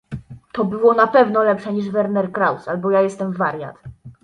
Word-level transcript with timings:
To 0.53 0.65
było 0.65 0.93
na 0.93 1.07
pewno 1.07 1.43
lepsze 1.43 1.73
niż 1.73 1.89
Werner 1.89 2.31
Kraus, 2.31 2.67
albo 2.67 2.91
ja 2.91 3.01
jestem 3.01 3.33
wariat. 3.33 3.75